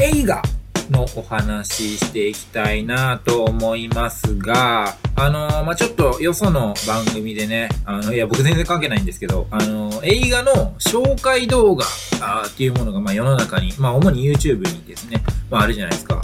[0.00, 0.42] 映画
[0.90, 11.84] のお話ししていきたいなと思いますが、あのー、まあ、ちょっとよその番組でね、あの、いや、僕全然関係ないんですけど、あのー、映画の紹介動画
[12.20, 16.22] あっていうものが、ま、世の中に、まあ、主に YouTube にですね、まあ、あるじゃないですか。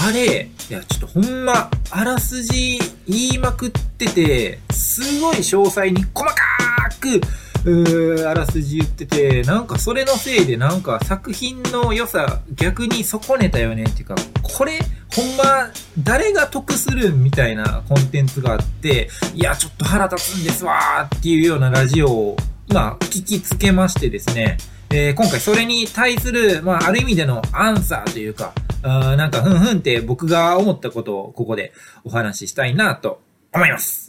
[0.00, 2.78] あれ、いや、ちょっとほんま、あらすじ
[3.08, 7.20] 言いまくってて、すごい詳細に細かーく、
[7.64, 14.78] うあらすじ言ってて、なんかそれのせいでなんか作品の良さ逆に損ねたよねっていうか、これ
[15.14, 15.70] ほんま
[16.02, 22.36] 誰が得するみたいなコンテンツがあって、いや、ちょっと腹立つんですわーっていうようなラジオを、
[22.68, 24.58] まあ、聞きつけましてですね、
[24.90, 28.52] えー、今回それに対する、まあ、ある意味でのアンサーというか、
[28.82, 31.72] あなんか、ふんふんって僕が思ったことをここで
[32.04, 33.20] お話ししたいなと
[33.52, 34.07] 思います。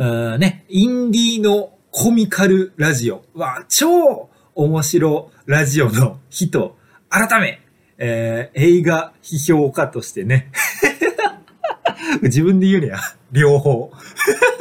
[0.00, 6.78] うんね、インディーのコミカルラジオは超面白ラジオの人、
[7.10, 7.60] 改め、
[7.98, 10.50] えー、映画批評家としてね。
[12.22, 12.98] 自分で言うねや。
[13.30, 13.92] 両方。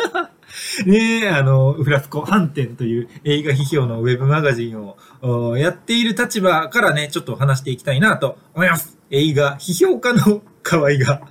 [0.86, 4.81] ねえ、あの、フラスコ反転という映画批評のウェブマガジン
[5.22, 8.97] をやっている立場からね、ちょっと話していきたいなと思います。
[9.09, 11.21] 映画批評家の河合が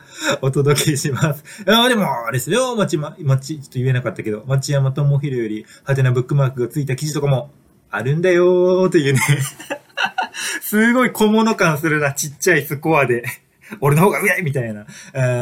[0.42, 1.44] お届けします。
[1.66, 7.50] ああでも、あれですよ、町、ま、町、ちょっと言えなかったけど、町山智弘より、はてなブックマークがついた記事とかも、
[7.90, 9.20] あるんだよーというね
[10.60, 13.24] すごい小物感するな、ちっちゃいスコアで
[13.80, 14.86] 俺の方が上みたいな、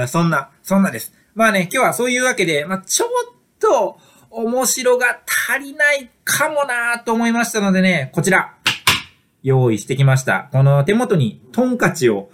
[0.02, 1.12] あそんな、そんなです。
[1.34, 3.08] まあね、今日はそういうわけで、まあちょっ
[3.58, 3.98] と、
[4.30, 8.55] 面白が足りないかもなーと思いましたのでね、こちら。
[9.42, 10.48] 用意してきました。
[10.52, 12.30] この手元にトンカチを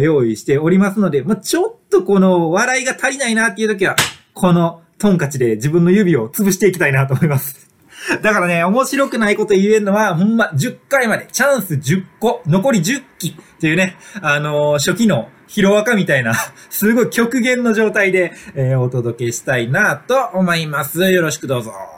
[0.00, 3.96] 用意しておりますので、まあ、ちょっとこの笑いが足りないなっていう時は、
[4.34, 7.68] このトンカチで自分の指を潰していきたいなと思います。
[8.22, 16.34] だからね、面白くないこと言えるのは、ほんま10回まで、チャンス10個、残り10機っていうね、あのー、初期のヒロアカみたいな、
[16.70, 21.10] すごい極限の状態で、えー、お届けしたいなと思います。
[21.10, 21.97] よろしくどうぞ。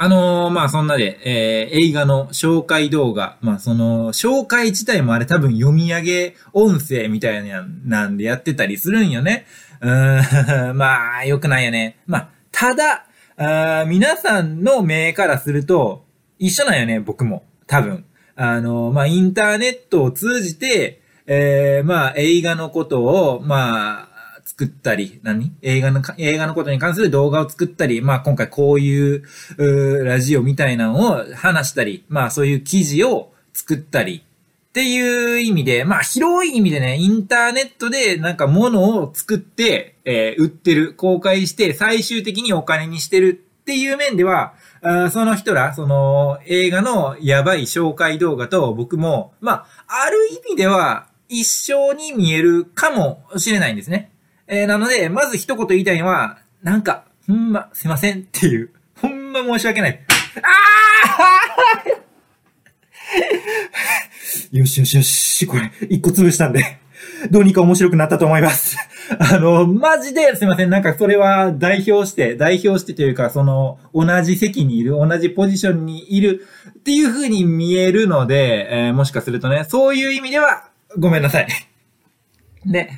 [0.00, 9.44] あのー、まあそんなで、えー、映画の紹介動画、まあその、紹介自体もあれ多分読み上げ音声みたいな、なんでやってたりするんよね。
[9.80, 11.98] うーん、 まあ、良くないよね。
[12.06, 13.06] まあ、ただ、
[13.38, 16.04] あ皆さんの目からすると、
[16.38, 17.42] 一緒なんよね、僕も。
[17.66, 18.04] 多分。
[18.36, 24.07] あのー、まあ、インターネットを通じて、えー、まあ、映画のことを、まあ、
[24.58, 25.52] 作ったり、何？
[25.62, 29.22] 映画の、映画のことに関する動画を作ったり、まあ今回こういう、
[29.56, 50.16] うラジオみたいなのを話したり、まあそういう記事を作ったり、っていう意味で、まあ広い意味でね、インターネットでなんか物を作って、えー、売ってる、公開して最終的にお金にしてるっていう面では、あその人ら、その映画のやばい紹介動画と僕も、まあ、ある
[50.48, 54.10] 意味では一緒に見えるかもしれないんですね。
[54.48, 60.00] えー、なので、まず一言言いたいのは、なんか、ほんま、すいませんっていう、ほんま申し訳ない。
[60.42, 61.98] あー
[64.58, 66.78] よしよしよし、これ、一個潰したんで、
[67.30, 68.76] どうにか面白くなったと思います。
[69.18, 70.70] あの、マジですいません。
[70.70, 81.48] なんかそれは代表して、代表してというか、その、同じ席にいる、同じポジションにいるっていう風に見えるので、えー、もしかするとね、そういう意味では、ごめんなさい。
[82.66, 82.90] で、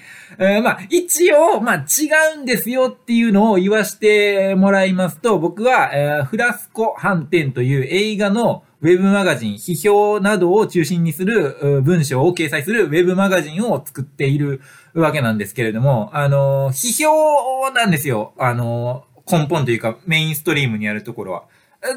[0.42, 14.62] えー、まあ、一応、まあ、違うんですよっていうのを言わしてもらいますと、僕は、えー、フラスコ反転という映画のウェブマガジン、批評などを中心にする文章を掲載するウェブマガジンを作っている
[14.94, 18.32] わけなんですけれども、あの、批評なんですよ。
[18.38, 21.44] あの、根本というかメインストリームにあるところは。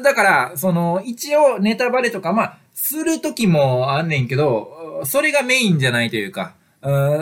[0.02, 6.54] だから、その、一応ネタバレとか、まあ、するときもあんねんけど、それがメインじゃないというか、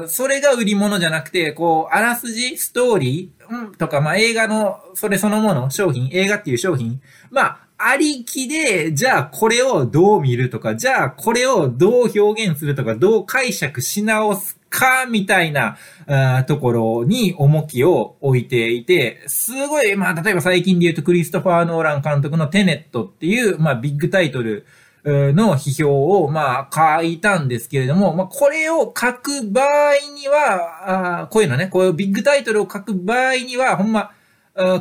[0.08, 7.00] それが売り物じゃなくて、こう、あらすじ、ストーリー、うん、とか、まあ、映画の、それそのもの、商品、映画っていう商品、
[7.30, 15.76] まあ、ありきで、じゃあこれをどう見るとか、じゃあこれをどう表現するとか、どう解釈し直すか、みたいな
[16.06, 24.64] あところに重きを置いていて、すごい、まあ、例えば最近で言うとクリストファー・ノーラン監督のテネットっていう、まあ、ビッグタイトル、
[25.04, 34.12] の批評を、まあ、書いたんですけれども、まあ、これを書く場合には、あこういうのね、こういうビッグタイトルを書く場合には、ほんま、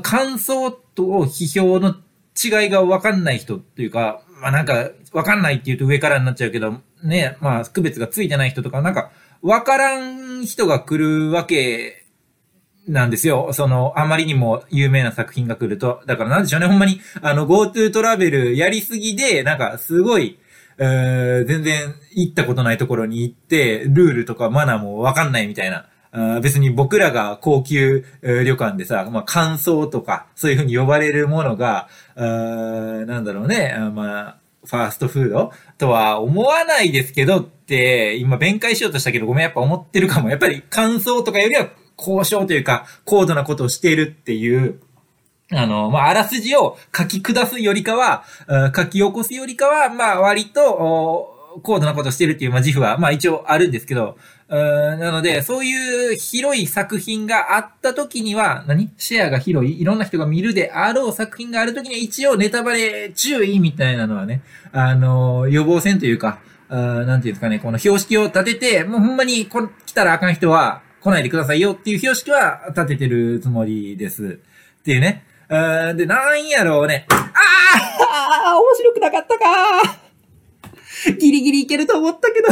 [0.04, 1.96] 感想と批評の
[2.42, 12.01] 違いがわかんない人っていうか、まあなんか、わかんないって言うと上からになっちゃうけど、ね、まあ区別がついてない人とか、なんか、わからん人が来るわけ
[12.88, 13.54] なんですよ。
[13.54, 16.02] その、あまりにも有名な作品が来ると。
[16.08, 16.68] だからなんでしょうね。
[16.68, 20.40] ほんまに、あの、GoTo トラベルやりすぎで、なんか、すごい、
[20.78, 25.88] えー、全然行ったことないところに行って、ルールとかマナーもわかんないみたいな。
[26.14, 35.54] あ別に僕らが高級、旅館でさ、まあ、乾燥とか、そういうふうに呼ばれるものが、あなんだろうね、あまあ、ファーストフード？
[35.78, 40.30] とは思わないですけどって、今弁解しようとしたけど、ごめん、やっぱ思ってるかも。
[40.30, 41.70] やっぱり乾燥とかよりは
[42.06, 44.80] 交渉というか、高度なことをしているっていう、
[45.54, 48.24] あの、まあ、あらすじを書き下すよりかは、
[48.76, 54.18] 書き起こすよりかは、まあ、割と、高度なことをしてるっていう、まあ、自負は、まあ、一応あるんですけど、
[54.48, 58.90] なので、そういう広い作品があった時には、何？
[58.98, 66.40] シェアが広い、いろんな人が見るであろう作品がある時には一応ネタバレ注意みたいなのはね、あの、予防線というか、
[66.70, 74.40] あなんていうんですかね、この標識を立てて、もうほんまにこ来たらあかん人は来ないでくださいよっていう標識は立ててるつもりです。
[74.80, 75.26] っていうね。
[75.50, 77.08] あで、なんやろうね。
[77.10, 77.16] あ
[78.54, 80.00] あ面白くなかったか
[81.20, 82.48] ギリギリいけると思ったけど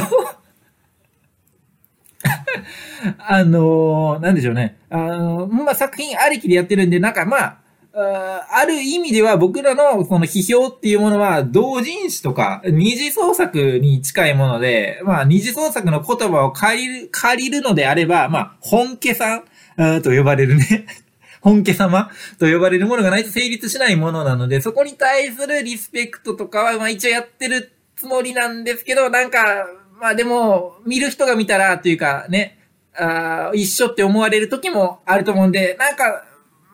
[3.19, 4.77] あのー、なんでしょうね。
[4.89, 7.57] あのー、まあ、作品ありきでやってるんで、なんかまあ、
[7.91, 20.85] ある意味では僕らのこの批評っていうものは同人誌とか二次創作に近いもので、まあ二次創作の言葉を借りる、借りるのであれば、まあ本家さんと呼ばれるね。
[21.41, 29.65] 本家様と呼ばれるものがないと成立しないものなので、そこに対するリスペクトとかは、まあ一応やってるつもりなんですけど、なんか、
[29.99, 32.59] まあでも、見る人が見たらというかね、
[32.97, 36.25] あ一緒って思われる時もあると思うんで、なんか、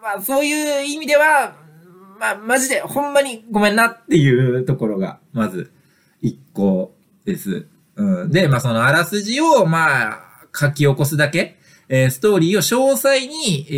[0.05, 1.55] まあそういう意味では、
[2.19, 5.73] まあマジでほんまにごめんなっていうところが、まず、
[6.21, 6.93] 一個
[7.25, 7.65] です。
[7.95, 8.29] うん。
[8.29, 10.19] で、まあそのあらすじを、まあ、
[10.53, 11.57] 書き起こすだけ
[11.87, 13.73] えー、ストーリーを詳細に、え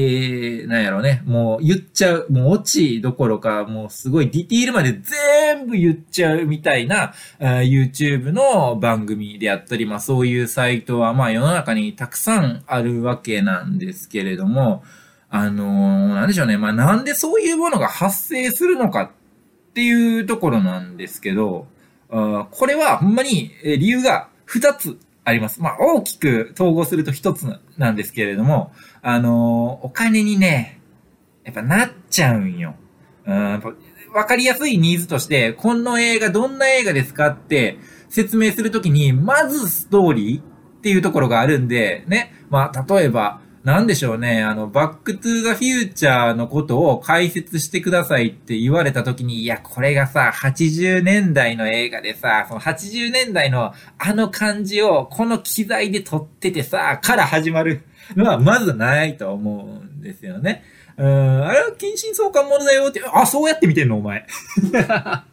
[0.65, 14.83] ー、なんやろうね、もう言っちゃう、もうオチどころか、もうすごいディティールまで全部言っちゃうみたいな、YouTube の番組であったり、まあそういうサイトはまあ世の中にたくさんあるわけなんですけれども、
[15.29, 19.11] あのー、なんでしょうね、まあなんでそういうものが発生するのかっ
[19.73, 21.67] ていうところなんですけど、
[22.09, 24.97] あこれはほんまに理由が2つ
[25.27, 25.61] あります。
[25.61, 28.71] まあ、大きく統合すると一つなんですけれども、
[29.01, 30.79] あのー、お金にね、
[31.43, 32.75] やっぱなっちゃうんよ。
[33.25, 33.61] うん、
[34.13, 37.77] わかりやすいニーズとして、この映画どんな映画ですかって
[38.07, 40.43] 説明するときに、まずストーリーっ
[40.81, 42.33] ていうところがあるんで、ね。
[42.49, 57.81] まあ、例えば、なんでしょうね、あの、バックトゥーザフューチャーのことを解説してくださいって言われた時に、いや、これがさ、80年代の映画でさ、その80年代のあの感じをこの機材で撮っててさ、から始まる
[58.15, 60.63] のはまずないと思うんですよね。
[60.95, 64.25] うん、あれは近親相関ものだよって、あ、そうやって見てんのお前。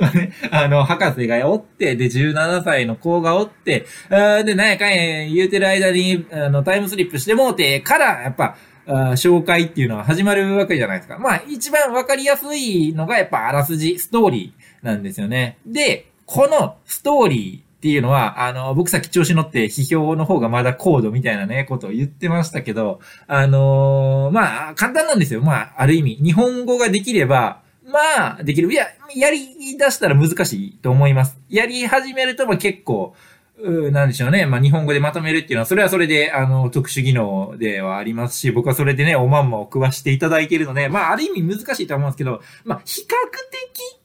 [0.00, 8.56] まあね、あの、博士がおって、で、17歳の子がおって、あで、なんやかんや言うてる間に、あの、タイムスリップしてもうてから、やっぱ、
[8.86, 11.18] あ紹介っていうのは始まるわけじゃないですか。
[11.18, 15.58] まあ、一番わかりやすいのがやっぱあらすじ、ストーリーなんですよね。
[15.66, 25.42] で、このストーリーっていうのは、あの、僕さっき調子乗って批評の方がまだ高度みたいなね、ことを言ってましたけど、あのー、まあ、簡単なんですよ。
[25.42, 26.16] まあ、ある意味。
[26.16, 28.70] 日本語ができれば、まあ、できる。
[28.70, 28.86] いや、
[29.16, 31.38] やり出したら難しいと思います。
[31.48, 33.14] やり始めると、まあ結構、
[33.60, 34.46] うなんでしょうね。
[34.46, 44.00] まあ日本語でまとめるっていうのは、それはそれで、あの、特殊技能ではありますし、僕はそれでね、おまんまを食わしていただいているので、まあある意味難しいと思うんですけど、まあ比較的、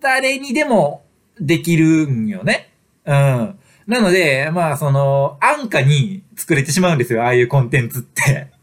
[0.00, 1.04] 誰にでも
[1.40, 2.72] できるんよね。
[3.04, 3.58] うん。
[3.88, 8.57] なので、まあその、安価に作れてしまうんですよ、ああいうコンテンツって。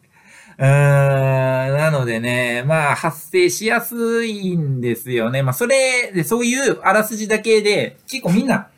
[0.57, 5.43] うーん、なのでね、まあ、発生しやすいんですよね。
[5.43, 8.69] まあ、それで、そういうあらすじだけで、結構みんな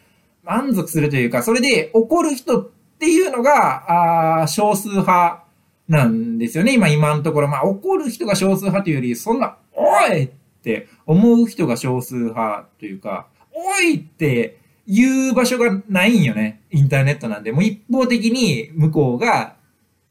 [0.43, 2.69] 満足するというか、それで怒る人っ
[2.99, 5.43] ていうのが、あ少数派
[5.87, 6.73] なんですよね。
[6.73, 7.47] 今、今のところ。
[7.47, 10.29] まあ、怒る人が少数派というより、そんな、おいっ
[10.63, 14.57] て思う人が少数派というか、おいって
[14.87, 16.61] 言う場所がないんよね。
[16.71, 17.51] インターネットなんで。
[17.51, 19.55] もう一方的に向こうが、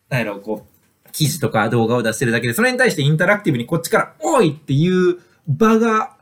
[0.09, 0.76] なんやろ、こう、
[1.17, 5.19] 記事とか動画を出してるだけで、それに対してインタラクティブにこっちから、おいっていう
[5.49, 6.15] 場が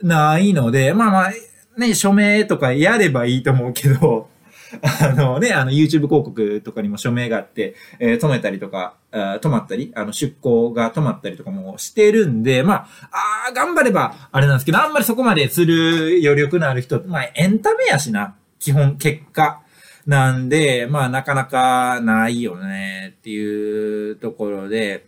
[0.00, 1.32] ないので、まあまあ、
[1.78, 4.30] ね、署名とかやればいいと思うけど、
[5.02, 19.60] あのね、あの YouTube 広告とかにも署名があって、えー、止めたりとか、止まったり、あの出向が止まったりとかもしてるんで、まあ、あ頑張ればあれなんですけど、あんまりそこまでする余力のある人、まあエンタメやしな、基本結果。
[20.08, 25.06] なんで、まあなかなかないよねっていうところで、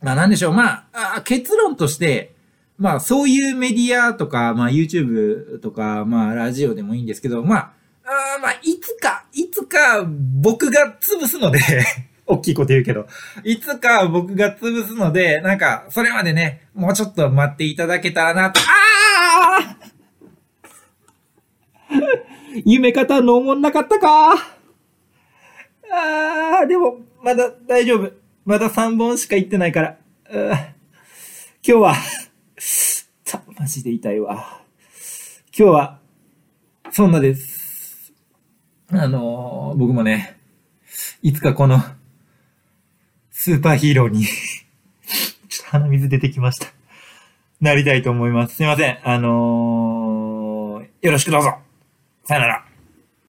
[0.00, 2.34] まあなんでしょう、まあ、あ結論として、
[2.78, 7.72] まあ、そういうメディアとか、まあ、YouTube とか、まあ、ラジオでもいいんですけど、まあ、
[8.36, 11.60] あまあ、いつか、いつか僕が潰すので
[12.26, 13.06] 大きいこと言うけど、
[13.44, 18.64] いつか僕が潰すので、なんか、それまでね、もうちょっと待っていただけたらなと、あ
[19.60, 19.94] あ
[22.64, 24.34] 夢方の思んなかったか？
[25.92, 28.12] ああ、でも、まだ大丈夫。
[28.44, 29.96] まだ3本しか行ってないから。
[30.30, 30.54] 今
[31.62, 31.94] 日は、
[33.24, 34.60] た、マジで痛いわ。
[35.56, 35.98] 今日は、
[36.90, 38.12] そんなです。
[38.88, 40.38] あのー、僕もね、
[41.22, 41.80] いつかこの、
[43.30, 44.24] スーパーヒーローに
[45.48, 46.68] ちょっと鼻水出てきました。
[47.60, 48.56] なりたいと思います。
[48.56, 48.98] すいません。
[49.02, 51.64] あのー、よろしくどうぞ。
[52.26, 52.63] さよなら。